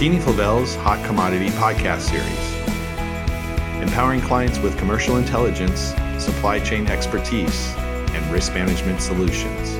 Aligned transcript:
McKeany-Flavell's 0.00 0.76
Hot 0.76 1.04
Commodity 1.04 1.50
Podcast 1.50 2.08
Series, 2.08 3.82
empowering 3.82 4.22
clients 4.22 4.58
with 4.58 4.78
commercial 4.78 5.18
intelligence, 5.18 5.92
supply 6.18 6.58
chain 6.58 6.86
expertise, 6.86 7.74
and 7.76 8.32
risk 8.32 8.54
management 8.54 9.02
solutions. 9.02 9.74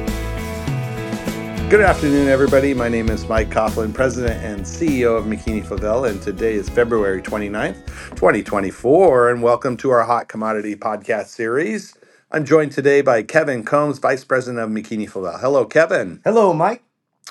Good 1.70 1.80
afternoon, 1.80 2.28
everybody. 2.28 2.74
My 2.74 2.90
name 2.90 3.08
is 3.08 3.26
Mike 3.30 3.48
Caughlan, 3.48 3.94
President 3.94 4.44
and 4.44 4.60
CEO 4.60 5.16
of 5.16 5.24
McKeany-Flavell, 5.24 6.10
and 6.10 6.20
today 6.20 6.52
is 6.52 6.68
February 6.68 7.22
29th, 7.22 7.86
2024, 8.10 9.30
and 9.30 9.42
welcome 9.42 9.74
to 9.78 9.88
our 9.88 10.02
Hot 10.02 10.28
Commodity 10.28 10.76
Podcast 10.76 11.28
Series. 11.28 11.96
I'm 12.30 12.44
joined 12.44 12.72
today 12.72 13.00
by 13.00 13.22
Kevin 13.22 13.64
Combs, 13.64 13.98
Vice 13.98 14.24
President 14.24 14.62
of 14.62 14.68
McKinney 14.68 15.08
Flavel. 15.08 15.38
Hello, 15.38 15.64
Kevin. 15.64 16.20
Hello, 16.24 16.52
Mike. 16.52 16.82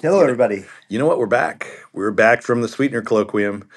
Hello, 0.01 0.21
everybody. 0.21 0.65
You 0.87 0.97
know 0.97 1.05
what? 1.05 1.19
We're 1.19 1.25
back. 1.25 1.67
We're 1.91 2.11
back 2.11 2.41
from 2.41 2.61
the 2.61 2.69
Sweetener 2.69 3.01
Colloquium, 3.01 3.67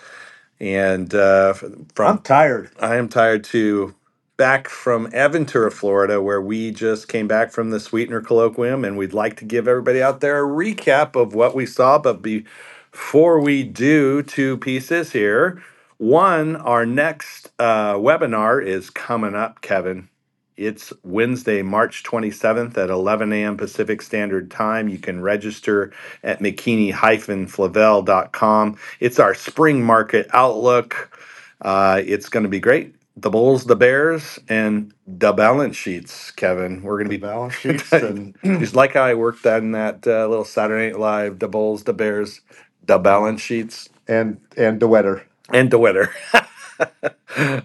and 0.61 1.13
uh, 1.13 1.53
from 1.55 1.89
I'm 1.99 2.19
tired. 2.21 2.71
I 2.81 2.95
am 2.95 3.09
tired 3.09 3.43
too. 3.43 3.97
Back 4.37 4.69
from 4.69 5.09
Aventura, 5.11 5.73
Florida, 5.73 6.23
where 6.23 6.41
we 6.41 6.71
just 6.71 7.09
came 7.09 7.27
back 7.27 7.51
from 7.51 7.71
the 7.71 7.81
Sweetener 7.81 8.23
Colloquium, 8.23 8.87
and 8.87 8.97
we'd 8.97 9.13
like 9.15 9.37
to 9.39 9.45
give 9.45 9.67
everybody 9.67 10.01
out 10.01 10.21
there 10.21 10.45
a 10.45 10.49
recap 10.49 11.21
of 11.21 11.35
what 11.35 11.57
we 11.57 11.67
saw. 11.67 11.99
But 11.99 12.23
before 12.23 13.41
we 13.41 13.65
do, 13.65 14.23
two 14.23 14.59
pieces 14.59 15.13
here. 15.13 15.61
One, 15.99 16.55
our 16.57 16.87
next 16.87 17.51
uh, 17.59 17.95
webinar 17.95 18.65
is 18.65 18.91
coming 18.91 19.35
up, 19.35 19.61
Kevin. 19.61 20.09
It's 20.57 20.93
Wednesday, 21.05 21.63
March 21.63 22.03
27th 22.05 22.77
at 22.79 22.91
11 22.91 23.33
a.m. 23.33 23.57
Pacific 23.57 24.03
Standard 24.03 24.51
Time. 24.51 24.89
You 24.89 24.99
can 24.99 25.21
register 25.23 25.93
at 26.23 26.41
mckeany-flavell.com. 26.41 28.79
It's 29.01 29.19
our 29.21 29.35
spring 29.35 29.83
market 29.85 30.29
outlook. 30.33 31.19
Uh, 31.63 32.03
it's 32.07 32.31
going 32.31 32.45
to 32.45 32.51
be 32.51 32.61
great. 32.61 32.95
The 33.17 33.31
Bulls, 33.31 33.65
the 33.67 33.77
Bears, 33.77 34.39
and 34.49 34.93
the 35.07 35.33
balance 35.33 35.77
sheets, 35.77 36.31
Kevin. 36.33 36.83
We're 36.83 36.99
going 36.99 37.07
to 37.07 37.11
The 37.11 37.11
be 37.11 37.19
balance 37.19 37.55
sheets 37.59 38.03
and 38.03 38.37
just 38.59 38.75
like 38.77 38.95
how 38.95 39.03
I 39.05 39.15
worked 39.15 39.47
on 39.47 39.73
that 39.73 40.07
uh, 40.07 40.27
little 40.29 40.45
Saturday 40.45 40.91
Night 40.93 40.99
Live, 41.01 41.39
the 41.41 41.49
Bulls, 41.49 41.85
the 41.85 41.95
Bears, 41.95 42.41
the 42.87 42.99
balance 42.99 43.41
sheets, 43.43 43.89
and 44.09 44.41
and 44.57 44.81
the 44.81 44.89
weather. 44.89 45.27
and 45.53 45.71
the 45.71 45.79
weather. 45.79 46.11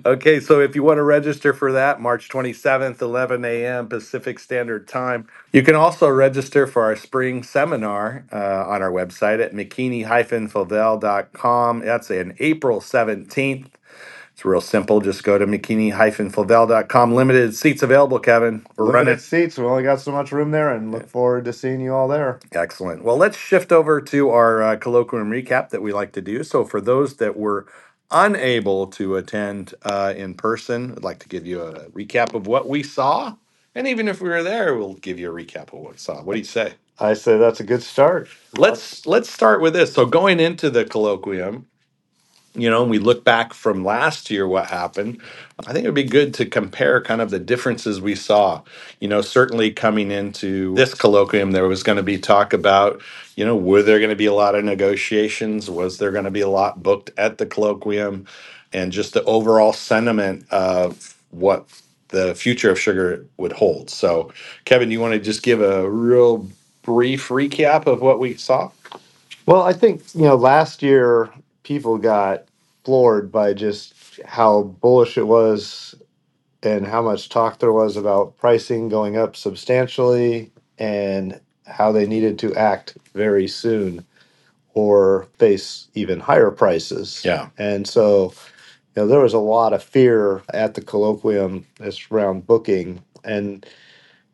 okay, 0.05 0.39
so 0.39 0.59
if 0.61 0.75
you 0.75 0.83
want 0.83 0.97
to 0.97 1.03
register 1.03 1.53
for 1.53 1.71
that, 1.73 1.99
March 2.01 2.29
27th, 2.29 3.01
11 3.01 3.43
a.m. 3.45 3.87
Pacific 3.89 4.39
Standard 4.39 4.87
Time, 4.87 5.27
you 5.53 5.61
can 5.63 5.75
also 5.75 6.07
register 6.09 6.65
for 6.67 6.83
our 6.83 6.95
spring 6.95 7.43
seminar 7.43 8.25
uh, 8.31 8.65
on 8.67 8.81
our 8.81 8.91
website 8.91 9.43
at 9.43 9.53
mckeany-flavell.com. 9.53 11.79
That's 11.81 12.09
in 12.11 12.35
April 12.39 12.79
17th. 12.81 13.67
It's 14.33 14.43
real 14.45 14.61
simple. 14.61 14.99
Just 15.01 15.23
go 15.23 15.37
to 15.37 15.45
mckeany-flavell.com. 15.47 17.13
Limited 17.13 17.55
seats 17.55 17.83
available, 17.83 18.19
Kevin. 18.19 18.65
We're 18.77 18.85
Limited 18.87 19.05
running. 19.07 19.19
seats. 19.19 19.57
We 19.57 19.65
only 19.65 19.83
got 19.83 19.99
so 20.01 20.11
much 20.11 20.31
room 20.31 20.49
there, 20.51 20.73
and 20.73 20.91
look 20.91 21.07
forward 21.07 21.45
to 21.45 21.53
seeing 21.53 21.79
you 21.81 21.93
all 21.93 22.07
there. 22.07 22.39
Excellent. 22.53 23.03
Well, 23.03 23.17
let's 23.17 23.37
shift 23.37 23.71
over 23.71 24.01
to 24.01 24.29
our 24.31 24.63
uh, 24.63 24.75
colloquium 24.77 25.29
recap 25.29 25.69
that 25.69 25.81
we 25.83 25.93
like 25.93 26.11
to 26.13 26.21
do. 26.21 26.43
So, 26.43 26.65
for 26.65 26.81
those 26.81 27.17
that 27.17 27.37
were 27.37 27.67
unable 28.11 28.87
to 28.87 29.17
attend 29.17 29.73
uh, 29.83 30.13
in 30.15 30.33
person, 30.35 30.93
I'd 30.93 31.03
like 31.03 31.19
to 31.19 31.29
give 31.29 31.45
you 31.45 31.61
a 31.61 31.89
recap 31.89 32.33
of 32.33 32.47
what 32.47 32.69
we 32.69 32.83
saw. 32.83 33.35
And 33.75 33.87
even 33.87 34.07
if 34.07 34.21
we 34.21 34.29
were 34.29 34.43
there, 34.43 34.75
we'll 34.75 34.95
give 34.95 35.19
you 35.19 35.31
a 35.31 35.33
recap 35.35 35.73
of 35.73 35.79
what 35.79 35.91
we 35.93 35.97
saw. 35.97 36.23
What 36.23 36.33
do 36.33 36.39
you 36.39 36.45
say? 36.45 36.73
I 36.99 37.13
say 37.13 37.37
that's 37.37 37.59
a 37.59 37.63
good 37.65 37.83
start. 37.83 38.29
Let's 38.57 39.05
let's 39.05 39.29
start 39.31 39.61
with 39.61 39.73
this. 39.73 39.93
So, 39.93 40.05
going 40.05 40.39
into 40.39 40.69
the 40.69 40.85
colloquium, 40.85 41.65
you 42.57 42.69
know, 42.69 42.83
and 42.83 42.91
we 42.91 42.99
look 42.99 43.23
back 43.25 43.53
from 43.53 43.85
last 43.85 44.31
year, 44.31 44.47
what 44.47 44.67
happened. 44.67 45.21
I 45.67 45.73
think 45.73 45.85
it 45.85 45.89
would 45.89 45.95
be 45.95 46.03
good 46.03 46.33
to 46.35 46.45
compare 46.45 47.01
kind 47.01 47.21
of 47.21 47.31
the 47.31 47.39
differences 47.39 48.01
we 48.01 48.15
saw. 48.15 48.63
You 49.01 49.09
know, 49.09 49.21
certainly 49.21 49.71
coming 49.71 50.11
into 50.11 50.75
this 50.75 50.95
colloquium, 50.95 51.53
there 51.53 51.67
was 51.67 51.83
going 51.83 51.97
to 51.97 52.03
be 52.03 52.19
talk 52.19 52.53
about, 52.53 53.01
you 53.35 53.45
know, 53.45 53.55
were 53.57 53.83
there 53.83 53.99
going 53.99 54.11
to 54.11 54.17
be 54.17 54.27
a 54.27 54.33
lot 54.33 54.55
of 54.55 54.65
negotiations? 54.65 55.69
Was 55.69 55.99
there 55.99 56.11
going 56.11 56.25
to 56.25 56.31
be 56.31 56.41
a 56.41 56.49
lot 56.49 56.83
booked 56.83 57.11
at 57.17 57.39
the 57.39 57.47
colloquium? 57.47 58.27
And 58.73 58.91
just 58.91 59.13
the 59.15 59.23
overall 59.25 59.73
sentiment 59.73 60.45
of 60.51 61.15
what 61.31 61.67
the 62.09 62.35
future 62.35 62.71
of 62.71 62.79
sugar 62.79 63.25
would 63.37 63.53
hold. 63.53 63.89
So, 63.89 64.33
Kevin, 64.65 64.91
you 64.91 64.99
want 65.01 65.13
to 65.13 65.19
just 65.19 65.43
give 65.43 65.61
a 65.61 65.89
real 65.89 66.47
brief 66.83 67.29
recap 67.29 67.87
of 67.87 68.01
what 68.01 68.19
we 68.19 68.35
saw? 68.35 68.71
Well, 69.45 69.61
I 69.63 69.73
think 69.73 70.03
you 70.15 70.23
know 70.23 70.35
last 70.35 70.81
year 70.83 71.29
people 71.67 71.99
got 71.99 72.45
floored 72.85 73.31
by 73.31 73.53
just 73.53 73.93
how 74.25 74.63
bullish 74.63 75.17
it 75.19 75.27
was 75.27 75.95
and 76.63 76.87
how 76.87 77.01
much 77.01 77.29
talk 77.29 77.59
there 77.59 77.73
was 77.73 77.97
about 77.97 78.37
pricing 78.37 78.89
going 78.89 79.17
up 79.17 79.35
substantially 79.35 80.51
and 80.79 81.39
how 81.67 81.91
they 81.91 82.07
needed 82.07 82.39
to 82.39 82.55
act 82.55 82.97
very 83.13 83.47
soon 83.47 84.05
or 84.73 85.27
face 85.37 85.87
even 85.95 86.19
higher 86.21 86.51
prices. 86.51 87.23
Yeah. 87.25 87.49
And 87.57 87.87
so, 87.87 88.33
you 88.95 89.03
know, 89.03 89.07
there 89.07 89.21
was 89.21 89.33
a 89.33 89.39
lot 89.39 89.73
of 89.73 89.83
fear 89.83 90.43
at 90.53 90.75
the 90.75 90.81
colloquium 90.81 91.65
this 91.79 92.11
round 92.11 92.47
booking. 92.47 93.03
And 93.25 93.65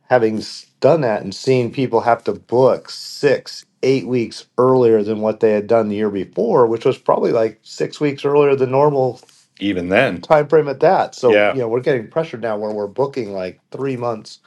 having 0.09 0.39
s- 0.39 0.67
done 0.81 1.01
that 1.01 1.23
and 1.23 1.35
seen 1.35 1.71
people 1.71 2.01
have 2.01 2.23
to 2.25 2.33
book 2.33 2.89
six, 2.89 3.65
eight 3.83 4.07
weeks 4.07 4.45
earlier 4.57 5.03
than 5.03 5.19
what 5.21 5.39
they 5.41 5.51
had 5.51 5.67
done 5.67 5.89
the 5.89 5.95
year 5.95 6.09
before, 6.09 6.65
which 6.67 6.85
was 6.85 6.97
probably 6.97 7.31
like 7.31 7.59
six 7.63 7.99
weeks 7.99 8.25
earlier 8.25 8.55
than 8.55 8.71
normal 8.71 9.19
Even 9.59 9.89
then. 9.89 10.21
time 10.21 10.47
frame 10.47 10.67
at 10.67 10.79
that. 10.79 11.13
So, 11.15 11.31
Yeah. 11.31 11.53
you 11.53 11.59
know, 11.59 11.67
we're 11.67 11.81
getting 11.81 12.07
pressured 12.07 12.41
now 12.41 12.57
where 12.57 12.71
we're 12.71 12.87
booking 12.87 13.33
like 13.33 13.59
three 13.71 13.97
months 13.97 14.39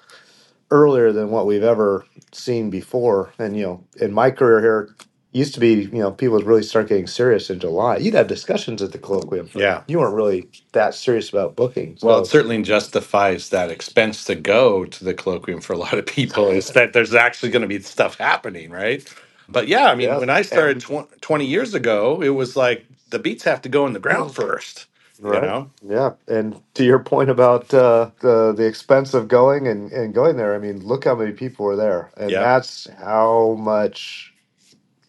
earlier 0.71 1.13
than 1.13 1.31
what 1.31 1.47
we've 1.47 1.63
ever 1.63 2.05
seen 2.33 2.71
before. 2.71 3.31
And, 3.39 3.57
you 3.57 3.63
know, 3.65 3.85
in 4.01 4.13
my 4.13 4.31
career 4.31 4.61
here, 4.61 4.89
used 5.33 5.53
to 5.55 5.61
be, 5.61 5.75
you 5.75 5.99
know, 5.99 6.11
people 6.11 6.35
would 6.35 6.47
really 6.47 6.63
start 6.63 6.89
getting 6.89 7.07
serious 7.07 7.51
in 7.51 7.61
July. 7.61 7.99
You'd 7.99 8.15
have 8.15 8.27
discussions 8.27 8.81
at 8.81 8.93
the 8.93 8.99
colloquium. 8.99 9.53
but 9.53 9.61
Yeah. 9.61 9.83
You 9.87 9.99
weren't 9.99 10.15
really 10.15 10.49
that 10.73 10.95
serious 10.95 11.29
about 11.29 11.55
booking. 11.57 11.99
Well, 12.03 12.21
it 12.21 12.27
So, 12.27 12.31
certainly 12.33 12.63
justifies 12.63 13.51
that 13.51 13.71
expense 13.71 14.25
to 14.25 14.35
go 14.35 14.87
to 14.87 15.05
the 15.05 15.13
colloquium 15.15 15.63
for 15.63 15.75
a 15.75 15.79
lot 15.79 15.95
of 15.95 16.07
people 16.07 16.49
is 16.49 16.71
that 16.71 16.95
there's 16.95 17.15
actually 17.15 17.51
going 17.51 17.63
to 17.63 17.69
be 17.69 17.81
stuff 17.81 18.17
happening, 18.17 18.71
right? 18.71 19.07
But 19.49 19.69
yeah, 19.69 19.87
I 19.87 19.95
mean, 19.95 20.17
when 20.17 20.31
I 20.31 20.43
started 20.43 20.81
tw- 20.81 21.21
20 21.21 21.47
years 21.47 21.75
ago, 21.75 22.23
it 22.23 22.31
was 22.31 22.57
like 22.57 22.87
the 23.11 23.19
beets 23.19 23.45
have 23.45 23.63
to 23.63 23.69
go 23.69 23.87
in 23.87 23.93
the 23.93 24.01
ground 24.01 24.35
first, 24.35 24.87
right. 25.21 25.35
you 25.43 25.49
know? 25.49 25.71
Yeah. 25.87 26.13
And 26.29 26.61
to 26.75 26.85
your 26.85 26.99
point 26.99 27.31
about 27.31 27.73
uh, 27.75 28.11
the, 28.21 28.53
the 28.53 28.67
expense 28.67 29.15
of 29.15 29.29
going 29.29 29.69
and, 29.69 29.93
and 29.93 30.15
going 30.15 30.37
there, 30.37 30.55
I 30.55 30.59
mean, 30.59 30.81
look 30.85 31.05
how 31.05 31.15
many 31.15 31.33
people 31.33 31.67
were 31.67 31.77
there. 31.77 32.11
And 32.17 32.31
Yeah. 32.31 32.41
that's 32.41 32.89
how 32.99 33.55
much 33.59 34.35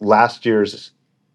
last 0.00 0.46
year's 0.46 0.92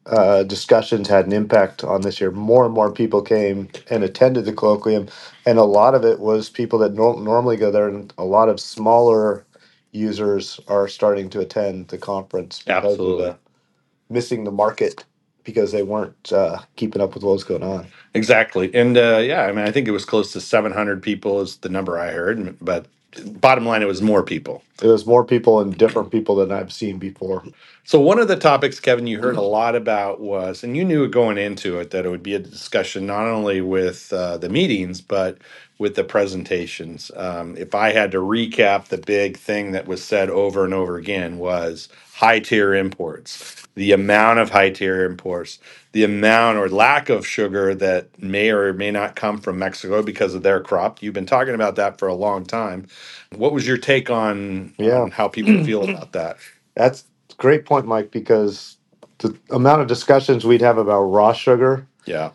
uh, 0.07 0.43
discussions 0.43 1.07
had 1.07 1.25
an 1.25 1.33
impact 1.33 1.83
on 1.83 2.01
this 2.01 2.19
year. 2.21 2.31
More 2.31 2.65
and 2.65 2.73
more 2.73 2.91
people 2.91 3.21
came 3.21 3.69
and 3.89 4.03
attended 4.03 4.45
the 4.45 4.53
colloquium, 4.53 5.09
and 5.45 5.57
a 5.59 5.63
lot 5.63 5.95
of 5.95 6.03
it 6.05 6.19
was 6.19 6.49
people 6.49 6.79
that 6.79 6.93
nor- 6.93 7.19
normally 7.21 7.57
go 7.57 7.71
there, 7.71 7.87
and 7.87 8.13
a 8.17 8.25
lot 8.25 8.49
of 8.49 8.59
smaller 8.59 9.45
users 9.93 10.59
are 10.67 10.87
starting 10.87 11.29
to 11.29 11.39
attend 11.39 11.87
the 11.87 11.97
conference 11.97 12.59
because 12.59 12.83
Absolutely. 12.83 13.25
of 13.25 13.33
the 13.33 14.13
missing 14.13 14.43
the 14.43 14.51
market 14.51 15.05
because 15.43 15.71
they 15.71 15.83
weren't 15.83 16.31
uh, 16.31 16.59
keeping 16.75 17.01
up 17.01 17.13
with 17.13 17.23
what 17.23 17.33
was 17.33 17.43
going 17.43 17.63
on. 17.63 17.87
Exactly. 18.13 18.73
And 18.73 18.97
uh, 18.97 19.17
yeah, 19.17 19.43
I 19.43 19.51
mean, 19.51 19.65
I 19.65 19.71
think 19.71 19.87
it 19.87 19.91
was 19.91 20.05
close 20.05 20.31
to 20.33 20.41
700 20.41 21.01
people 21.01 21.41
is 21.41 21.57
the 21.57 21.69
number 21.69 21.99
I 21.99 22.11
heard, 22.11 22.57
but 22.61 22.85
bottom 23.25 23.65
line, 23.65 23.81
it 23.81 23.87
was 23.87 24.01
more 24.01 24.23
people. 24.23 24.63
Was 24.83 25.05
more 25.07 25.25
people 25.25 25.61
and 25.61 25.77
different 25.77 26.11
people 26.11 26.37
than 26.37 26.51
I've 26.51 26.73
seen 26.73 26.99
before. 26.99 27.43
So 27.85 27.99
one 27.99 28.19
of 28.19 28.29
the 28.29 28.37
topics, 28.37 28.79
Kevin, 28.79 29.07
you 29.07 29.19
heard 29.19 29.37
a 29.37 29.41
lot 29.41 29.75
about 29.75 30.21
was, 30.21 30.63
and 30.63 30.77
you 30.77 30.85
knew 30.85 31.07
going 31.09 31.37
into 31.37 31.79
it 31.79 31.91
that 31.91 32.05
it 32.05 32.09
would 32.09 32.23
be 32.23 32.35
a 32.35 32.39
discussion 32.39 33.07
not 33.07 33.27
only 33.27 33.61
with 33.61 34.13
uh, 34.13 34.37
the 34.37 34.49
meetings 34.49 35.01
but 35.01 35.39
with 35.79 35.95
the 35.95 36.05
presentations. 36.05 37.11
Um, 37.17 37.57
if 37.57 37.75
I 37.75 37.93
had 37.93 38.11
to 38.13 38.19
recap, 38.19 38.87
the 38.87 38.99
big 38.99 39.37
thing 39.37 39.73
that 39.73 39.87
was 39.87 40.03
said 40.03 40.29
over 40.29 40.65
and 40.65 40.73
over 40.73 40.97
again 40.97 41.39
was 41.39 41.89
high 42.15 42.39
tier 42.39 42.73
imports, 42.75 43.63
the 43.75 43.91
amount 43.93 44.39
of 44.39 44.51
high 44.51 44.71
tier 44.71 45.05
imports, 45.05 45.59
the 45.93 46.03
amount 46.05 46.59
or 46.59 46.69
lack 46.69 47.09
of 47.09 47.27
sugar 47.27 47.75
that 47.75 48.07
may 48.21 48.51
or 48.51 48.73
may 48.73 48.91
not 48.91 49.15
come 49.17 49.39
from 49.39 49.59
Mexico 49.59 50.03
because 50.03 50.35
of 50.35 50.43
their 50.43 50.61
crop. 50.61 51.03
You've 51.03 51.15
been 51.15 51.25
talking 51.27 51.55
about 51.55 51.75
that 51.77 51.99
for 51.99 52.07
a 52.07 52.15
long 52.15 52.45
time. 52.45 52.87
What 53.35 53.53
was 53.53 53.67
your 53.67 53.77
take 53.77 54.09
on, 54.09 54.72
Yeah. 54.77 55.09
how 55.09 55.27
people 55.27 55.63
feel 55.63 55.83
about 55.89 56.13
that? 56.13 56.37
That's 56.75 57.05
a 57.31 57.35
great 57.35 57.65
point, 57.65 57.87
Mike, 57.87 58.11
because 58.11 58.77
the 59.19 59.37
amount 59.51 59.81
of 59.81 59.87
discussions 59.87 60.45
we'd 60.45 60.61
have 60.61 60.77
about 60.77 61.03
raw 61.03 61.33
sugar 61.33 61.87
Yeah. 62.05 62.31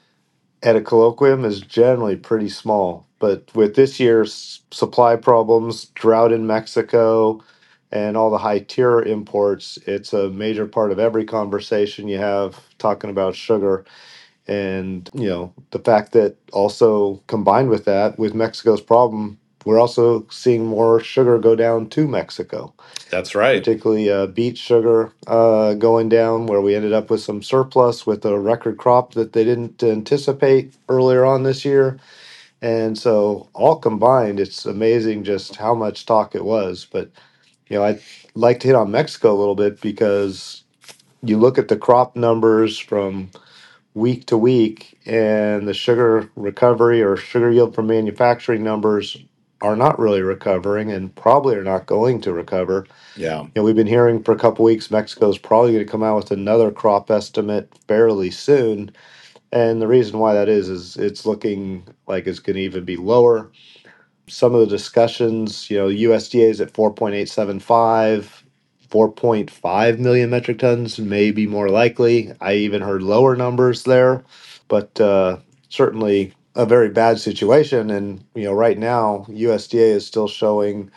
at 0.62 0.76
a 0.76 0.80
colloquium 0.80 1.44
is 1.44 1.60
generally 1.60 2.16
pretty 2.16 2.48
small. 2.48 3.06
But 3.20 3.54
with 3.54 3.74
this 3.76 4.00
year's 4.00 4.62
supply 4.70 5.16
problems, 5.16 5.86
drought 5.94 6.32
in 6.32 6.46
Mexico, 6.46 7.42
and 7.90 8.16
all 8.16 8.30
the 8.30 8.38
high 8.38 8.60
tier 8.60 9.00
imports. 9.00 9.78
It's 9.86 10.12
a 10.12 10.30
major 10.30 10.66
part 10.66 10.92
of 10.92 10.98
every 10.98 11.24
conversation 11.24 12.08
you 12.08 12.18
have 12.18 12.60
talking 12.78 13.10
about 13.10 13.34
sugar. 13.34 13.84
And, 14.46 15.10
you 15.14 15.28
know, 15.28 15.54
the 15.70 15.78
fact 15.78 16.12
that 16.12 16.36
also 16.52 17.22
combined 17.28 17.70
with 17.70 17.84
that, 17.86 18.18
with 18.18 18.34
Mexico's 18.34 18.80
problem, 18.82 19.38
we're 19.64 19.80
also 19.80 20.26
seeing 20.30 20.66
more 20.66 21.00
sugar 21.00 21.38
go 21.38 21.56
down 21.56 21.88
to 21.90 22.08
Mexico, 22.08 22.72
That's 23.10 23.34
right. 23.34 23.60
particularly 23.60 24.10
uh, 24.10 24.26
beet 24.26 24.56
sugar 24.56 25.12
uh, 25.26 25.74
going 25.74 26.08
down, 26.08 26.46
where 26.46 26.60
we 26.60 26.74
ended 26.74 26.92
up 26.92 27.10
with 27.10 27.20
some 27.20 27.42
surplus 27.42 28.06
with 28.06 28.24
a 28.24 28.38
record 28.38 28.78
crop 28.78 29.14
that 29.14 29.32
they 29.32 29.44
didn't 29.44 29.82
anticipate 29.82 30.74
earlier 30.88 31.24
on 31.24 31.42
this 31.42 31.64
year. 31.64 31.98
And 32.62 32.98
so, 32.98 33.48
all 33.54 33.76
combined, 33.76 34.40
it's 34.40 34.66
amazing 34.66 35.24
just 35.24 35.56
how 35.56 35.74
much 35.74 36.06
talk 36.06 36.34
it 36.34 36.44
was. 36.44 36.86
But 36.90 37.10
you 37.68 37.76
know, 37.76 37.84
I'd 37.84 38.00
like 38.34 38.60
to 38.60 38.68
hit 38.68 38.76
on 38.76 38.90
Mexico 38.90 39.32
a 39.32 39.38
little 39.38 39.54
bit 39.54 39.80
because 39.80 40.64
you 41.22 41.38
look 41.38 41.58
at 41.58 41.68
the 41.68 41.76
crop 41.76 42.16
numbers 42.16 42.78
from 42.78 43.30
week 43.94 44.26
to 44.26 44.38
week, 44.38 44.98
and 45.06 45.68
the 45.68 45.74
sugar 45.74 46.30
recovery 46.36 47.02
or 47.02 47.16
sugar 47.16 47.50
yield 47.50 47.74
from 47.74 47.88
manufacturing 47.88 48.64
numbers 48.64 49.16
are 49.60 49.76
not 49.76 49.98
really 49.98 50.22
recovering 50.22 50.92
and 50.92 51.14
probably 51.16 51.56
are 51.56 51.64
not 51.64 51.86
going 51.86 52.20
to 52.20 52.32
recover. 52.32 52.86
Yeah. 53.16 53.42
You 53.42 53.50
know, 53.56 53.62
we've 53.64 53.74
been 53.74 53.86
hearing 53.86 54.22
for 54.22 54.32
a 54.32 54.38
couple 54.38 54.64
weeks 54.64 54.90
Mexico's 54.90 55.38
probably 55.38 55.72
going 55.72 55.84
to 55.84 55.90
come 55.90 56.02
out 56.02 56.16
with 56.16 56.30
another 56.30 56.70
crop 56.70 57.10
estimate 57.10 57.72
fairly 57.88 58.30
soon. 58.30 58.92
And 59.50 59.80
the 59.80 59.88
reason 59.88 60.18
why 60.18 60.34
that 60.34 60.48
is 60.48 60.68
is 60.68 60.96
it's 60.96 61.26
looking 61.26 61.86
like 62.06 62.26
it's 62.26 62.38
going 62.38 62.56
to 62.56 62.62
even 62.62 62.84
be 62.84 62.96
lower 62.96 63.50
some 64.28 64.54
of 64.54 64.60
the 64.60 64.66
discussions, 64.66 65.70
you 65.70 65.78
know, 65.78 65.88
USDA 65.88 66.48
is 66.48 66.60
at 66.60 66.72
4.875, 66.72 68.42
4.5 68.90 69.98
million 69.98 70.30
metric 70.30 70.58
tons 70.58 70.98
may 70.98 71.30
be 71.30 71.46
more 71.46 71.68
likely. 71.68 72.32
I 72.40 72.54
even 72.54 72.82
heard 72.82 73.02
lower 73.02 73.36
numbers 73.36 73.82
there, 73.84 74.24
but 74.68 75.00
uh, 75.00 75.38
certainly 75.68 76.34
a 76.58 76.66
very 76.66 76.90
bad 76.90 77.20
situation. 77.20 77.90
And, 77.90 78.24
you 78.34 78.44
know, 78.44 78.52
right 78.52 78.76
now, 78.76 79.24
USDA 79.30 79.92
is 79.92 80.06
still 80.06 80.28
showing 80.28 80.90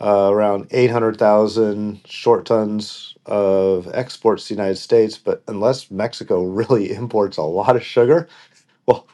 uh, 0.00 0.30
around 0.32 0.68
800,000 0.70 2.00
short 2.06 2.46
tons 2.46 3.16
of 3.26 3.92
exports 3.92 4.48
to 4.48 4.54
the 4.54 4.60
United 4.62 4.76
States. 4.78 5.18
But 5.18 5.42
unless 5.48 5.90
Mexico 5.90 6.44
really 6.60 6.92
imports 6.92 7.36
a 7.36 7.42
lot 7.42 7.76
of 7.76 7.84
sugar, 7.84 8.28
well, 8.86 9.06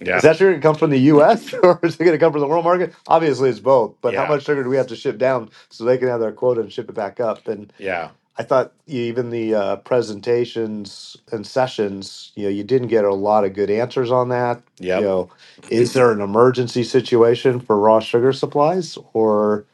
Yeah. 0.00 0.16
is 0.18 0.22
that 0.24 0.36
sugar 0.36 0.50
going 0.50 0.60
to 0.60 0.68
come 0.68 0.76
from 0.76 0.90
the 0.90 1.00
U.S. 1.14 1.54
or 1.62 1.80
is 1.82 1.94
it 1.94 1.98
going 2.00 2.12
to 2.12 2.18
come 2.18 2.32
from 2.32 2.42
the 2.42 2.46
world 2.48 2.64
market? 2.64 2.94
Obviously, 3.08 3.48
it's 3.48 3.60
both. 3.60 3.94
But 4.02 4.12
Yeah. 4.12 4.26
how 4.26 4.28
much 4.34 4.44
sugar 4.44 4.62
do 4.62 4.68
we 4.68 4.76
have 4.76 4.88
to 4.88 4.96
ship 4.96 5.16
down 5.18 5.50
so 5.70 5.84
they 5.84 5.96
can 5.98 6.08
have 6.08 6.20
their 6.20 6.32
quota 6.32 6.60
and 6.60 6.70
ship 6.72 6.90
it 6.90 6.94
back 6.94 7.20
up? 7.20 7.48
And 7.48 7.72
Yeah. 7.78 8.10
I 8.36 8.42
thought 8.42 8.72
even 8.86 9.30
the 9.30 9.54
uh, 9.54 9.76
presentations 9.76 11.16
and 11.30 11.46
sessions, 11.46 12.32
you 12.34 12.44
know, 12.44 12.48
you 12.48 12.64
didn't 12.64 12.88
get 12.88 13.04
a 13.04 13.14
lot 13.14 13.44
of 13.44 13.54
good 13.54 13.70
answers 13.70 14.10
on 14.10 14.28
that. 14.30 14.60
Yep. 14.78 15.00
You 15.00 15.06
know, 15.06 15.30
is 15.70 15.92
there 15.92 16.10
an 16.10 16.20
emergency 16.20 16.82
situation 16.82 17.60
for 17.60 17.78
raw 17.78 18.00
sugar 18.00 18.32
supplies, 18.32 18.98
or 19.12 19.66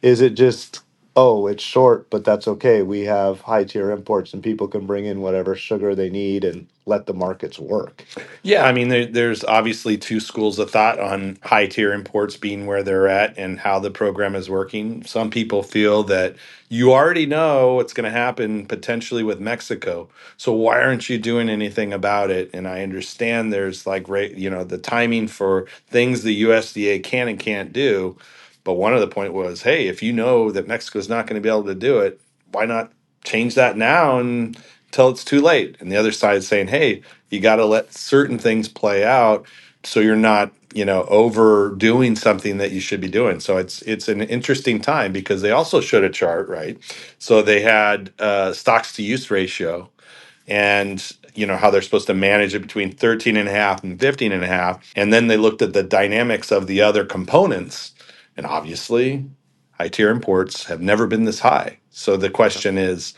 is 0.00 0.22
it 0.22 0.30
just 0.30 0.80
oh, 1.16 1.48
it's 1.48 1.64
short, 1.64 2.10
but 2.10 2.24
that's 2.24 2.48
okay. 2.48 2.82
We 2.82 3.02
have 3.02 3.42
high 3.42 3.64
tier 3.64 3.90
imports, 3.92 4.34
and 4.34 4.42
people 4.42 4.68
can 4.68 4.86
bring 4.86 5.06
in 5.06 5.22
whatever 5.22 5.56
sugar 5.56 5.94
they 5.94 6.10
need 6.10 6.44
and 6.44 6.68
let 6.86 7.06
the 7.06 7.14
markets 7.14 7.58
work. 7.58 8.04
Yeah, 8.42 8.64
I 8.66 8.72
mean, 8.72 8.88
there, 8.88 9.06
there's 9.06 9.44
obviously 9.44 9.98
two 9.98 10.20
schools 10.20 10.58
of 10.58 10.70
thought 10.70 11.00
on 11.00 11.38
high 11.42 11.66
tier 11.66 11.92
imports 11.92 12.36
being 12.36 12.66
where 12.66 12.82
they're 12.82 13.08
at 13.08 13.38
and 13.38 13.60
how 13.60 13.80
the 13.80 13.90
program 13.90 14.36
is 14.36 14.50
working. 14.50 15.04
Some 15.04 15.30
people 15.30 15.62
feel 15.64 16.04
that 16.04 16.36
you 16.70 16.92
already 16.92 17.26
know 17.26 17.74
what's 17.74 17.94
going 17.94 18.06
to 18.06 18.10
happen 18.18 18.66
potentially 18.66 19.24
with 19.24 19.40
Mexico, 19.40 20.08
so 20.38 20.52
why 20.52 20.80
aren't 20.82 21.10
you 21.10 21.18
doing 21.18 21.50
anything 21.50 21.92
about 21.92 22.30
it? 22.30 22.50
And 22.54 22.68
I 22.68 22.82
understand 22.82 23.52
there's 23.52 23.86
like, 23.86 24.08
you 24.08 24.50
know, 24.50 24.64
the 24.64 24.78
timing 24.78 25.28
for 25.28 25.66
things 25.88 26.24
the 26.24 26.44
USDA 26.44 27.04
can 27.04 27.28
and 27.28 27.38
can't 27.38 27.72
do. 27.72 28.16
But 28.66 28.74
one 28.74 28.92
of 28.92 29.00
the 29.00 29.06
point 29.06 29.32
was, 29.32 29.62
hey, 29.62 29.86
if 29.86 30.02
you 30.02 30.12
know 30.12 30.50
that 30.50 30.66
Mexico's 30.66 31.08
not 31.08 31.28
going 31.28 31.40
to 31.40 31.40
be 31.40 31.48
able 31.48 31.62
to 31.66 31.74
do 31.74 32.00
it, 32.00 32.20
why 32.50 32.66
not 32.66 32.90
change 33.22 33.54
that 33.54 33.76
now 33.76 34.18
and 34.18 34.58
until 34.86 35.08
it's 35.08 35.24
too 35.24 35.40
late? 35.40 35.76
And 35.78 35.90
the 35.90 35.96
other 35.96 36.10
side 36.10 36.38
is 36.38 36.48
saying, 36.48 36.66
hey, 36.66 37.02
you 37.30 37.38
got 37.38 37.56
to 37.56 37.64
let 37.64 37.94
certain 37.94 38.40
things 38.40 38.68
play 38.68 39.04
out 39.04 39.46
so 39.84 40.00
you're 40.00 40.16
not 40.16 40.52
you 40.74 40.84
know 40.84 41.04
overdoing 41.04 42.16
something 42.16 42.58
that 42.58 42.72
you 42.72 42.80
should 42.80 43.00
be 43.00 43.08
doing. 43.08 43.38
So 43.38 43.56
it's 43.56 43.82
it's 43.82 44.08
an 44.08 44.20
interesting 44.20 44.80
time 44.80 45.12
because 45.12 45.42
they 45.42 45.52
also 45.52 45.80
showed 45.80 46.02
a 46.02 46.10
chart 46.10 46.48
right? 46.48 46.76
So 47.20 47.42
they 47.42 47.60
had 47.60 48.12
uh, 48.18 48.52
stocks 48.52 48.92
to 48.94 49.02
use 49.04 49.30
ratio 49.30 49.88
and 50.48 51.12
you 51.36 51.46
know 51.46 51.56
how 51.56 51.70
they're 51.70 51.82
supposed 51.82 52.08
to 52.08 52.14
manage 52.14 52.52
it 52.52 52.62
between 52.62 52.90
13 52.90 53.36
and 53.36 53.48
a 53.48 53.52
half 53.52 53.84
and 53.84 54.00
15 54.00 54.32
and 54.32 54.42
a 54.42 54.48
half. 54.48 54.92
And 54.96 55.12
then 55.12 55.28
they 55.28 55.36
looked 55.36 55.62
at 55.62 55.72
the 55.72 55.84
dynamics 55.84 56.50
of 56.50 56.66
the 56.66 56.82
other 56.82 57.04
components 57.04 57.92
and 58.36 58.46
obviously 58.46 59.26
high 59.72 59.88
tier 59.88 60.10
imports 60.10 60.64
have 60.66 60.80
never 60.82 61.06
been 61.06 61.24
this 61.24 61.40
high 61.40 61.78
so 61.90 62.16
the 62.16 62.30
question 62.30 62.78
is 62.78 63.14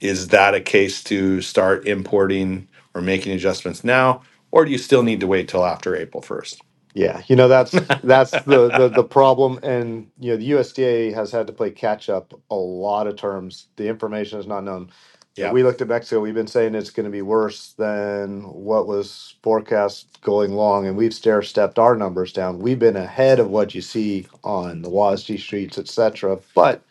is 0.00 0.28
that 0.28 0.54
a 0.54 0.60
case 0.60 1.02
to 1.04 1.40
start 1.42 1.86
importing 1.88 2.68
or 2.94 3.02
making 3.02 3.32
adjustments 3.32 3.84
now 3.84 4.22
or 4.52 4.64
do 4.64 4.72
you 4.72 4.78
still 4.78 5.02
need 5.04 5.20
to 5.20 5.26
wait 5.28 5.48
till 5.48 5.64
after 5.66 5.96
april 5.96 6.22
1st 6.22 6.60
Yeah, 6.94 7.22
you 7.28 7.36
know 7.36 7.48
that's 7.48 7.80
that's 8.04 8.40
the, 8.42 8.70
the 8.70 8.88
the 8.90 9.04
problem, 9.04 9.60
and 9.62 10.08
you 10.18 10.32
know 10.32 10.38
the 10.38 10.52
USDA 10.52 11.14
has 11.14 11.32
had 11.32 11.46
to 11.48 11.54
play 11.54 11.70
catch 11.70 12.10
up 12.10 12.34
a 12.50 12.56
lot 12.56 13.06
of 13.06 13.16
terms. 13.16 13.68
The 13.76 13.88
information 13.88 14.40
is 14.40 14.46
not 14.48 14.64
known. 14.64 14.90
Yeah. 15.36 15.52
we 15.52 15.62
looked 15.62 15.80
at 15.80 15.88
Mexico. 15.88 16.20
We've 16.20 16.34
been 16.34 16.46
saying 16.46 16.74
it's 16.74 16.90
going 16.90 17.04
to 17.04 17.10
be 17.10 17.22
worse 17.22 17.72
than 17.72 18.42
what 18.42 18.86
was 18.86 19.34
forecast 19.42 20.20
going 20.22 20.52
long, 20.52 20.86
and 20.86 20.96
we've 20.96 21.14
stair 21.14 21.42
stepped 21.42 21.78
our 21.78 21.96
numbers 21.96 22.32
down. 22.32 22.58
We've 22.58 22.78
been 22.78 22.96
ahead 22.96 23.38
of 23.40 23.48
what 23.48 23.74
you 23.74 23.80
see 23.80 24.26
on 24.44 24.82
the 24.82 24.90
WASDE 24.90 25.38
streets, 25.40 25.78
etc. 25.78 26.38
But 26.54 26.82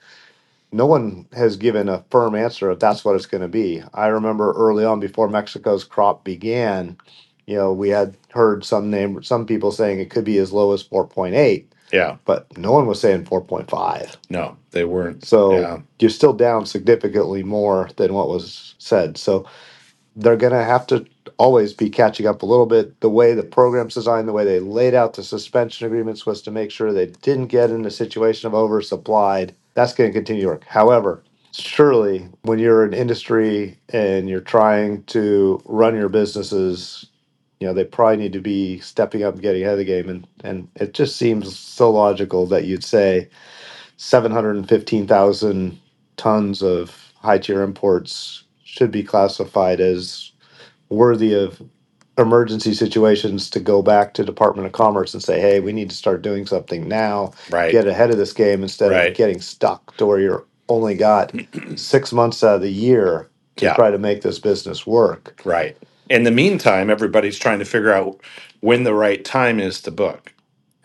no 0.71 0.85
one 0.85 1.27
has 1.33 1.57
given 1.57 1.89
a 1.89 2.03
firm 2.09 2.33
answer 2.35 2.71
if 2.71 2.79
that's 2.79 3.03
what 3.03 3.15
it's 3.15 3.25
going 3.25 3.41
to 3.41 3.47
be. 3.47 3.83
I 3.93 4.07
remember 4.07 4.53
early 4.53 4.85
on, 4.85 4.99
before 4.99 5.27
Mexico's 5.27 5.83
crop 5.83 6.23
began, 6.23 6.97
you 7.45 7.55
know, 7.55 7.73
we 7.73 7.89
had 7.89 8.15
heard 8.29 8.63
some 8.63 8.89
name, 8.89 9.21
some 9.23 9.45
people 9.45 9.71
saying 9.71 9.99
it 9.99 10.09
could 10.09 10.23
be 10.23 10.37
as 10.37 10.53
low 10.53 10.73
as 10.73 10.83
4.8, 10.83 11.65
yeah 11.93 12.17
but 12.25 12.47
no 12.57 12.71
one 12.71 12.88
was 12.88 13.01
saying 13.01 13.25
4.5. 13.25 14.18
no 14.30 14.57
they 14.71 14.85
weren't 14.85 15.25
So 15.25 15.59
Yeah. 15.59 15.80
you're 15.99 16.09
still 16.11 16.33
down 16.33 16.66
significantly 16.66 17.44
more 17.44 17.89
than 17.97 18.13
what 18.13 18.30
was 18.30 18.75
said. 18.80 19.18
So 19.18 19.45
they're 20.18 20.37
going 20.37 20.54
to 20.54 20.63
have 20.66 20.87
to 20.89 21.06
always 21.39 21.73
be 21.73 21.89
catching 21.89 22.27
up 22.27 22.44
a 22.44 22.47
little 22.47 22.68
bit. 22.68 23.01
The 23.01 23.09
way 23.09 23.35
the 23.35 23.44
program's 23.44 23.95
designed, 23.95 24.30
the 24.30 24.33
way 24.33 24.45
they 24.45 24.61
laid 24.61 24.95
out 24.95 25.16
the 25.16 25.23
suspension 25.23 25.87
agreements 25.87 26.25
was 26.27 26.44
to 26.44 26.51
make 26.51 26.71
sure 26.71 26.94
they 26.94 27.07
didn't 27.07 27.47
get 27.47 27.71
in 27.71 27.85
a 27.85 27.92
situation 27.92 28.47
of 28.47 28.54
oversupplied. 28.54 29.54
That's 29.75 29.94
going 29.95 30.11
to 30.11 30.19
continue 30.19 30.44
to 30.44 30.49
work. 30.49 30.66
However, 30.66 31.23
surely 31.54 32.30
when 32.44 32.59
you're 32.59 32.85
an 32.85 32.94
industry 32.94 33.80
and 33.89 34.30
you're 34.30 34.42
trying 34.42 35.04
to 35.06 35.61
run 35.66 35.95
your 35.95 36.09
businesses, 36.09 37.07
you 37.61 37.68
know, 37.68 37.73
they 37.75 37.83
probably 37.85 38.18
need 38.18 38.33
to 38.33 38.41
be 38.41 38.80
stepping 38.80 39.23
up 39.23 39.35
and 39.35 39.44
getting 39.44 39.61
ahead 39.61 39.73
of 39.73 39.77
the 39.77 39.85
game. 39.85 40.09
And, 40.09 40.27
and 40.44 40.68
it 40.77 40.95
just 40.95 41.15
seems 41.15 41.57
so 41.57 41.91
logical 41.91 42.47
that 42.47 42.65
you'd 42.65 42.83
say 42.83 43.30
715,000 43.97 45.80
tons 46.18 46.63
of 46.63 47.13
high 47.18 47.37
tier 47.37 47.61
imports 47.61 48.44
should 48.63 48.91
be 48.91 49.03
classified 49.03 49.80
as 49.80 50.31
worthy 50.89 51.35
of 51.35 51.61
emergency 52.18 52.73
situations 52.73 53.49
to 53.51 53.59
go 53.59 53.83
back 53.83 54.15
to 54.15 54.23
Department 54.25 54.65
of 54.65 54.71
Commerce 54.73 55.13
and 55.13 55.21
say, 55.21 55.39
hey, 55.39 55.59
we 55.59 55.71
need 55.71 55.89
to 55.91 55.95
start 55.95 56.23
doing 56.23 56.47
something 56.47 56.87
now, 56.87 57.31
right 57.51 57.71
get 57.71 57.85
ahead 57.87 58.09
of 58.09 58.18
this 58.18 58.33
game 58.33 58.63
instead 58.63 58.91
Right. 58.91 59.11
of 59.11 59.18
getting 59.18 59.39
stuck 59.39 59.95
to 59.97 60.06
where 60.07 60.19
you're 60.19 60.45
only 60.68 60.95
got 60.95 61.31
six 61.75 62.11
months 62.11 62.44
out 62.44 62.56
of 62.56 62.61
the 62.61 62.71
year 62.71 63.30
to 63.57 63.65
Yeah. 63.65 63.75
try 63.75 63.91
to 63.91 63.99
make 63.99 64.23
this 64.23 64.39
business 64.39 64.87
work. 64.87 65.39
Right. 65.45 65.77
In 66.11 66.25
the 66.25 66.31
meantime, 66.31 66.89
everybody's 66.89 67.39
trying 67.39 67.59
to 67.59 67.65
figure 67.65 67.94
out 67.94 68.21
when 68.59 68.83
the 68.83 68.94
right 68.94 69.23
time 69.25 69.59
is 69.61 69.81
to 69.83 69.91
book, 69.91 70.33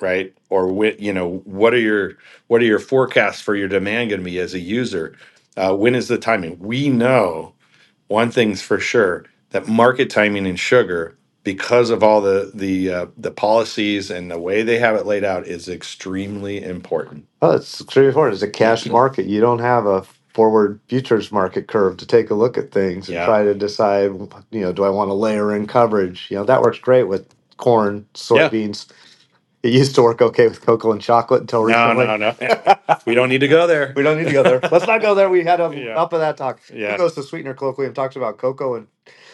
right? 0.00 0.33
Or 0.50 0.68
when, 0.73 0.97
you 1.00 1.12
know, 1.12 1.38
what 1.45 1.75
are 1.75 1.80
your 1.80 2.14
what 2.47 2.62
are 2.62 2.66
your 2.66 2.78
forecasts 2.78 3.40
for 3.42 3.56
your 3.56 3.68
demand 3.68 4.11
going 4.11 4.21
to 4.21 4.25
be 4.25 4.38
as 4.38 4.54
a 4.54 4.61
user? 4.61 5.16
Uh, 5.56 5.76
when 5.76 5.97
is 5.97 6.09
the 6.09 6.18
timing? 6.18 6.59
We 6.61 6.90
know 6.90 7.54
one 8.09 8.30
thing's 8.30 8.62
for 8.62 8.78
sure 8.80 9.26
that 9.50 9.68
market 9.68 10.11
timing 10.11 10.47
in 10.47 10.56
sugar, 10.56 11.18
because 11.45 11.90
of 11.90 12.04
all 12.04 12.21
the 12.21 12.52
the 12.54 12.92
uh, 12.92 13.06
the 13.18 13.33
policies 13.33 14.11
and 14.12 14.30
the 14.30 14.38
way 14.38 14.62
they 14.62 14.78
have 14.78 14.97
it 14.97 15.06
laid 15.06 15.25
out, 15.25 15.47
is 15.47 15.68
extremely 15.68 16.62
important. 16.62 17.26
Oh, 17.42 17.52
it's 17.52 17.80
extremely 17.80 18.11
important. 18.11 18.35
It's 18.35 18.45
a 18.45 18.50
cash 18.50 18.87
market. 18.87 19.26
You 19.26 19.40
don't 19.40 19.61
have 19.61 19.87
a 19.87 20.06
forward 20.37 20.78
futures 20.87 21.33
market 21.33 21.66
curve 21.66 21.97
to 21.97 22.07
take 22.07 22.28
a 22.28 22.35
look 22.35 22.59
at 22.59 22.71
things 22.71 23.09
and 23.09 23.14
Yeah. 23.16 23.25
try 23.25 23.43
to 23.43 23.55
decide, 23.55 24.11
you 24.50 24.61
know, 24.61 24.71
do 24.71 24.85
I 24.85 24.90
want 24.90 25.09
to 25.09 25.14
layer 25.14 25.57
in 25.57 25.66
coverage? 25.66 26.26
You 26.31 26.37
know, 26.37 26.45
that 26.45 26.61
works 26.61 26.78
great 26.78 27.05
with 27.05 27.35
corn, 27.57 28.05
Yeah. 28.14 28.50
soybeans. 28.50 28.87
it 29.62 29.73
used 29.73 29.95
to 29.97 30.02
work 30.02 30.21
okay 30.23 30.47
with 30.47 30.61
cocoa 30.64 30.93
and 30.93 31.00
chocolate 31.00 31.40
until 31.40 31.64
recently. 31.64 32.05
No, 32.07 32.12
recently. 32.19 32.49
no, 32.49 32.75
no. 32.87 32.97
we 33.07 33.14
don't 33.16 33.28
need 33.31 33.40
to 33.40 33.49
go 33.49 33.66
there. 33.66 33.95
We 33.97 34.02
don't 34.05 34.16
need 34.19 34.26
to 34.26 34.33
go 34.33 34.43
there. 34.45 34.61
Let's 34.71 34.87
not 34.87 35.00
go 35.00 35.14
there. 35.16 35.28
We 35.31 35.43
had 35.43 35.59
Yeah. 35.73 35.93
enough 35.93 36.12
of 36.12 36.21
that 36.21 36.37
talk. 36.37 36.61
Yeah. 36.73 36.93
Who 36.93 36.99
goes 36.99 37.14
to 37.14 37.23
Sweetener 37.25 37.55
Colloquium 37.55 37.93
talks 37.95 38.14
about 38.14 38.37
cocoa 38.38 38.75
and 38.75 38.87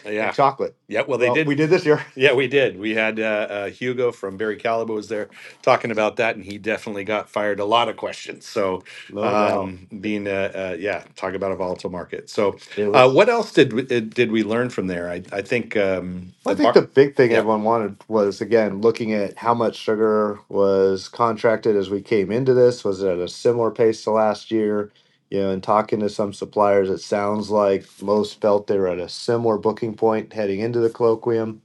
Yeah. 0.05 0.31
chocolate? 0.31 0.75
Yeah. 0.87 1.03
Well, 1.07 1.17
they 1.17 1.27
Well, 1.27 1.35
did. 1.35 1.47
We 1.47 1.55
did 1.55 1.69
this 1.69 1.85
year. 1.85 2.03
Yeah, 2.15 2.33
we 2.33 2.47
did. 2.47 2.79
We 2.79 2.95
had 2.95 3.19
uh, 3.19 3.23
uh, 3.23 3.69
Hugo 3.69 4.11
from 4.11 4.37
Barry 4.37 4.57
Callebaut 4.57 4.95
was 4.95 5.09
there 5.09 5.29
talking 5.61 5.91
about 5.91 6.17
that, 6.17 6.35
and 6.35 6.45
he 6.45 6.57
definitely 6.57 7.03
got 7.05 7.29
fired 7.29 7.59
a 7.59 7.65
lot 7.65 7.89
of 7.89 7.97
questions. 7.97 8.47
So, 8.47 8.83
No 9.09 9.23
um, 9.23 9.87
being 10.01 10.27
uh, 10.27 10.51
uh, 10.55 10.77
yeah, 10.79 11.03
talk 11.15 11.33
about 11.35 11.51
a 11.51 11.55
volatile 11.55 11.91
market. 11.91 12.29
So, 12.29 12.57
uh, 12.93 13.09
what 13.11 13.29
else 13.29 13.53
did 13.53 13.73
we, 13.73 13.83
uh, 13.83 14.01
did 14.01 14.31
we 14.31 14.43
learn 14.43 14.69
from 14.69 14.87
there? 14.87 15.09
I, 15.09 15.23
I 15.31 15.41
think 15.41 15.77
um, 15.77 16.33
I 16.45 16.51
the 16.51 16.57
think 16.57 16.65
bar- 16.65 16.73
the 16.73 16.81
big 16.83 17.15
thing 17.15 17.31
Yeah. 17.31 17.39
everyone 17.39 17.63
wanted 17.63 17.97
was 18.07 18.41
again 18.41 18.81
looking 18.81 19.13
at 19.13 19.37
how 19.37 19.53
much 19.53 19.77
sugar 19.77 20.39
was 20.49 21.09
contracted 21.09 21.75
as 21.77 21.89
we 21.89 22.01
came 22.01 22.31
into 22.31 22.53
this. 22.53 22.83
Was 22.83 23.03
it 23.03 23.09
at 23.09 23.19
a 23.19 23.29
similar 23.29 23.71
pace 23.71 24.03
to 24.05 24.11
last 24.11 24.51
year? 24.51 24.91
You 25.33 25.39
know, 25.41 25.49
and 25.49 25.63
talking 25.63 25.99
to 26.01 26.09
some 26.09 26.31
suppliers, 26.31 26.91
it 26.91 26.99
sounds 26.99 27.49
like 27.49 27.87
most 28.03 28.39
felt 28.39 28.67
they 28.67 28.77
were 28.77 28.87
at 28.87 28.99
a 28.99 29.09
similar 29.09 29.57
booking 29.57 29.95
point 29.95 30.31
heading 30.31 30.59
into 30.59 30.77
the 30.79 30.91
colloquium. 30.91 31.57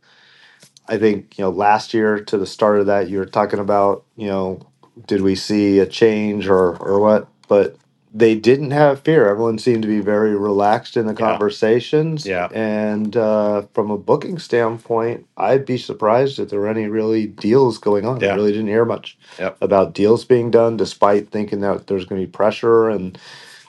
I 0.89 0.97
think, 0.97 1.37
you 1.37 1.45
know, 1.45 1.51
last 1.51 1.93
year 1.93 2.19
to 2.19 2.39
the 2.39 2.47
start 2.47 2.81
of 2.81 2.87
that, 2.87 3.11
you 3.11 3.19
were 3.19 3.27
talking 3.27 3.59
about, 3.59 4.05
you 4.17 4.29
know, 4.29 4.67
did 5.07 5.21
we 5.21 5.35
see 5.35 5.81
a 5.81 5.87
change 5.87 6.49
or 6.49 6.77
or 6.79 6.99
what? 6.99 7.29
But 7.47 7.77
they 8.15 8.35
didn't 8.35 8.71
have 8.71 9.01
fear. 9.01 9.29
Everyone 9.29 9.59
seemed 9.59 9.83
to 9.83 9.89
be 9.89 10.01
very 10.01 10.35
relaxed 10.35 10.97
in 10.97 11.05
the 11.07 11.13
Yeah. 11.13 11.19
conversations. 11.33 12.25
Yeah. 12.25 12.49
And 12.51 13.15
uh, 13.19 13.65
from 13.75 13.91
a 13.91 13.99
booking 13.99 14.39
standpoint, 14.39 15.27
I'd 15.37 15.67
be 15.67 15.77
surprised 15.77 16.39
if 16.39 16.49
there 16.49 16.61
were 16.61 16.69
any 16.69 16.87
really 16.87 17.27
deals 17.27 17.77
going 17.77 18.07
on. 18.07 18.21
Yeah. 18.23 18.33
I 18.33 18.37
really 18.37 18.53
didn't 18.53 18.69
hear 18.69 18.87
much 18.87 19.19
Yep. 19.39 19.59
about 19.61 19.93
deals 19.93 20.25
being 20.25 20.51
done, 20.51 20.79
despite 20.79 21.29
thinking 21.29 21.61
that 21.61 21.87
there's 21.87 22.07
going 22.07 22.23
to 22.23 22.27
be 22.27 22.33
pressure. 22.33 22.89
And, 22.89 23.19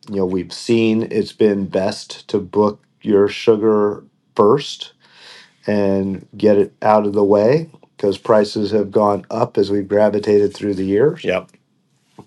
you 0.09 0.17
know, 0.17 0.25
we've 0.25 0.53
seen 0.53 1.07
it's 1.11 1.31
been 1.31 1.67
best 1.67 2.27
to 2.29 2.39
book 2.39 2.83
your 3.01 3.27
sugar 3.27 4.03
first 4.35 4.93
and 5.67 6.27
get 6.35 6.57
it 6.57 6.73
out 6.81 7.05
of 7.05 7.13
the 7.13 7.23
way 7.23 7.69
because 7.95 8.17
prices 8.17 8.71
have 8.71 8.91
gone 8.91 9.25
up 9.29 9.57
as 9.57 9.69
we've 9.69 9.87
gravitated 9.87 10.53
through 10.53 10.73
the 10.73 10.85
years 10.85 11.23
Yep. 11.23 11.51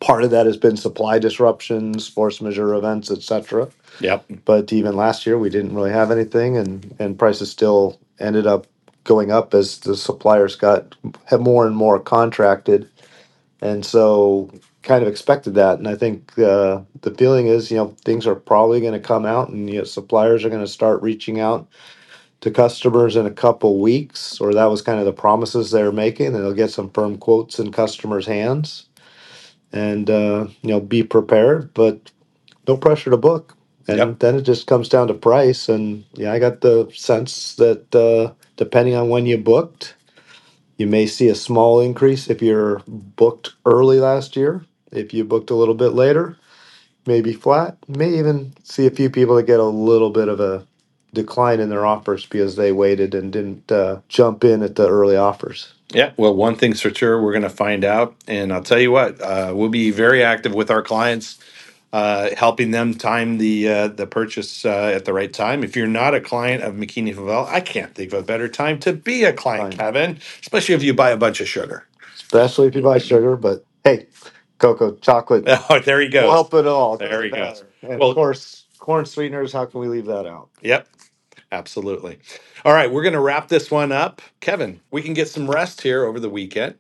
part 0.01 0.23
of 0.23 0.31
that 0.31 0.47
has 0.47 0.57
been 0.57 0.77
supply 0.77 1.19
disruptions, 1.19 2.07
force 2.09 2.41
majeure 2.41 2.75
events, 2.75 3.11
etc. 3.11 3.69
Yep. 4.01 4.25
But 4.45 4.73
even 4.73 4.97
last 4.97 5.27
year, 5.27 5.39
we 5.39 5.51
didn't 5.51 5.75
really 5.75 5.91
have 5.91 6.11
anything, 6.11 6.57
and 6.57 6.95
and 6.99 7.19
prices 7.19 7.51
still 7.51 7.99
ended 8.21 8.47
up 8.47 8.67
going 9.05 9.33
up 9.33 9.53
as 9.55 9.79
the 9.81 9.97
suppliers 9.97 10.55
got 10.55 10.95
had 11.25 11.41
more 11.41 11.67
and 11.67 11.77
more 11.77 11.99
contracted, 11.99 12.89
and 13.61 13.85
so 13.85 14.51
kind 14.83 15.03
of 15.03 15.09
expected 15.09 15.55
that. 15.57 15.79
And 15.79 15.89
I 15.89 15.97
think 15.97 16.39
uh, 16.39 16.83
the 17.03 17.15
feeling 17.19 17.49
is, 17.49 17.71
you 17.71 17.79
know, 17.79 17.97
things 18.05 18.27
are 18.27 18.37
probably 18.37 18.81
going 18.81 18.95
to 18.95 19.01
come 19.01 19.27
out, 19.27 19.51
and 19.51 19.71
you 19.71 19.79
know, 19.79 19.85
suppliers 19.85 20.45
are 20.45 20.51
going 20.51 20.63
to 20.65 20.69
start 20.69 21.03
reaching 21.03 21.41
out 21.41 21.69
to 22.43 22.51
customers 22.51 23.17
in 23.17 23.27
a 23.27 23.31
couple 23.33 23.81
weeks, 23.81 24.41
or 24.41 24.55
that 24.55 24.67
was 24.67 24.83
kind 24.83 24.99
of 25.01 25.07
the 25.07 25.13
promises 25.13 25.71
they 25.73 25.83
were 25.85 25.93
making, 25.93 26.29
and 26.29 26.37
they'll 26.37 26.55
get 26.55 26.71
some 26.71 26.91
firm 26.91 27.19
quotes 27.19 27.59
in 27.61 27.73
customers' 27.73 28.27
hands 28.27 28.85
and 29.73 30.11
uh, 30.11 30.49
you 30.63 30.71
know 30.71 30.81
be 30.81 31.05
prepared 31.05 31.75
but 31.75 32.13
no 32.69 32.77
pressure 32.77 33.11
to 33.11 33.19
book 33.19 33.57
and 33.89 33.99
Yep. 33.99 34.21
then 34.21 34.37
it 34.37 34.43
just 34.43 34.67
comes 34.69 34.89
down 34.89 35.09
to 35.09 35.15
price 35.15 35.69
and 35.69 36.05
yeah 36.15 36.33
i 36.33 36.41
got 36.41 36.63
the 36.63 36.91
sense 36.95 37.57
that 37.57 37.95
uh, 37.95 38.33
depending 38.57 38.95
on 38.97 39.11
when 39.11 39.27
you 39.27 39.39
booked 39.39 39.97
you 40.79 40.87
may 40.87 41.07
see 41.07 41.29
a 41.29 41.35
small 41.37 41.81
increase 41.81 42.31
if 42.31 42.43
you're 42.43 42.83
booked 42.89 43.55
early 43.67 44.01
last 44.01 44.37
year 44.37 44.65
if 44.93 45.15
you 45.15 45.25
booked 45.25 45.51
a 45.51 45.55
little 45.57 45.75
bit 45.75 45.91
later 45.95 46.37
maybe 47.07 47.33
flat 47.33 47.77
you 47.89 47.97
may 47.97 48.11
even 48.19 48.53
see 48.65 48.87
a 48.87 48.91
few 48.91 49.11
people 49.11 49.37
that 49.37 49.45
get 49.47 49.61
a 49.61 49.65
little 49.65 50.11
bit 50.11 50.29
of 50.29 50.41
a 50.41 50.67
decline 51.15 51.61
in 51.61 51.71
their 51.71 51.87
offers 51.87 52.27
because 52.27 52.57
they 52.57 52.73
waited 52.73 53.15
and 53.15 53.33
didn't 53.33 53.71
uh, 53.73 54.01
jump 54.09 54.45
in 54.45 54.63
at 54.63 54.77
the 54.77 54.89
early 54.89 55.17
offers 55.17 55.75
Yeah, 55.95 56.13
well, 56.17 56.35
one 56.35 56.57
thing's 56.57 56.81
for 56.81 56.95
sure, 56.95 57.23
we're 57.23 57.33
going 57.33 57.43
to 57.43 57.51
find 57.51 57.85
out, 57.85 58.17
and 58.29 58.53
I'll 58.53 58.63
tell 58.63 58.81
you 58.81 58.93
what, 58.93 59.21
uh, 59.23 59.53
we'll 59.55 59.69
be 59.71 59.91
very 59.91 60.23
active 60.25 60.55
with 60.55 60.71
our 60.71 60.83
clients, 60.83 61.39
uh, 61.93 62.31
helping 62.37 62.71
them 62.73 62.95
time 62.95 63.39
the 63.39 63.69
uh, 63.69 63.89
the 63.89 64.07
purchase 64.07 64.65
uh, 64.65 64.93
at 64.97 65.05
the 65.05 65.13
right 65.13 65.33
time. 65.33 65.65
If 65.65 65.77
you're 65.77 65.87
not 65.89 66.15
a 66.15 66.21
client 66.21 66.63
of 66.63 66.75
McKeany-Flavell, 66.77 67.47
I 67.49 67.61
can't 67.61 67.95
think 67.95 68.13
of 68.15 68.21
a 68.21 68.25
better 68.25 68.49
time 68.49 68.79
to 68.81 68.93
be 68.95 69.25
a 69.25 69.33
client, 69.35 69.75
Fine. 69.75 69.79
Kevin. 69.79 70.19
Especially 70.41 70.75
if 70.77 70.83
you 70.83 70.95
buy 70.95 71.11
a 71.11 71.19
bunch 71.19 71.41
of 71.43 71.49
sugar. 71.49 71.87
especially 72.17 72.69
if 72.69 72.75
you 72.77 72.83
buy 72.83 72.99
sugar 72.99 73.37
but 73.37 73.65
hey 73.85 74.07
cocoa 74.63 74.93
chocolate 74.97 75.45
Oh, 75.71 75.81
there 75.81 76.01
he 76.01 76.09
goes. 76.09 76.25
We'll 76.25 76.33
help 76.33 76.55
it 76.55 76.67
all. 76.67 76.97
There 76.99 77.09
Doesn't 77.11 77.25
he 77.25 77.31
goes. 77.31 77.65
matter. 77.65 77.69
And 77.93 78.01
Well- 78.01 78.11
of 78.11 78.17
course, 78.17 78.67
corn 78.79 79.05
sweeteners. 79.07 79.53
How 79.53 79.67
can 79.67 79.81
we 79.81 79.89
leave 79.89 80.07
that 80.07 80.27
out? 80.27 80.51
Yep, 80.63 80.89
absolutely. 81.53 82.19
All 82.65 82.73
right, 82.75 82.91
we're 82.93 83.03
going 83.03 83.15
to 83.15 83.21
wrap 83.21 83.49
this 83.49 83.71
one 83.71 83.93
up. 83.93 84.23
Kevin, 84.41 84.81
we 84.91 85.03
can 85.03 85.15
get 85.15 85.29
some 85.29 85.51
rest 85.51 85.83
here 85.83 86.05
over 86.07 86.21
the 86.21 86.31
weekend 86.31 86.77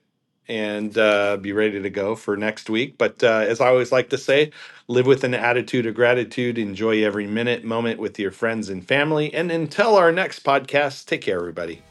and 0.49 0.97
uh, 0.99 1.37
be 1.39 1.53
ready 1.53 1.81
to 1.83 1.91
go 1.91 2.15
for 2.17 2.37
next 2.37 2.71
week. 2.71 2.99
But 2.99 3.23
uh, 3.25 3.47
as 3.49 3.61
I 3.61 3.69
always 3.69 3.93
like 3.93 4.11
to 4.11 4.19
say, 4.19 4.53
live 4.89 5.07
with 5.07 5.25
an 5.25 5.35
attitude 5.35 5.87
of 5.87 5.95
gratitude, 5.95 6.59
enjoy 6.59 7.05
every 7.05 7.27
minute, 7.27 7.65
moment 7.65 8.01
with 8.01 8.19
your 8.19 8.31
friends 8.33 8.69
and 8.69 8.87
family. 8.87 9.33
And 9.35 9.51
until 9.53 9.97
our 9.97 10.12
next 10.12 10.45
podcast, 10.45 11.07
take 11.07 11.23
care, 11.23 11.39
everybody. 11.39 11.83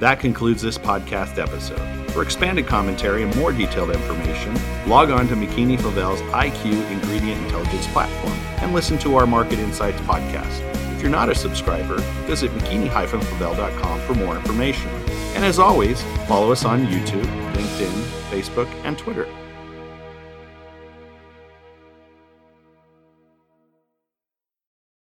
That 0.00 0.18
concludes 0.18 0.62
this 0.62 0.78
podcast 0.78 1.38
episode. 1.38 1.78
For 2.12 2.22
expanded 2.22 2.66
commentary 2.66 3.22
and 3.22 3.36
more 3.36 3.52
detailed 3.52 3.90
information, 3.90 4.54
log 4.88 5.10
on 5.10 5.28
to 5.28 5.34
McKeany-Flavell's 5.34 6.22
IQ 6.22 6.90
Ingredient 6.90 7.42
Intelligence 7.44 7.86
platform 7.88 8.32
and 8.62 8.72
listen 8.72 8.98
to 9.00 9.16
our 9.16 9.26
Market 9.26 9.58
Insights 9.58 10.00
podcast. 10.00 10.62
If 10.94 11.02
you're 11.02 11.10
not 11.10 11.28
a 11.28 11.34
subscriber, 11.34 11.98
visit 12.26 12.50
mckeany-flavell.com 12.52 14.00
for 14.00 14.14
more 14.14 14.36
information. 14.36 14.88
And 15.34 15.44
as 15.44 15.58
always, 15.58 16.02
follow 16.26 16.50
us 16.50 16.64
on 16.64 16.86
YouTube, 16.86 17.26
LinkedIn, 17.52 18.02
Facebook, 18.30 18.68
and 18.84 18.96
Twitter. 18.96 19.28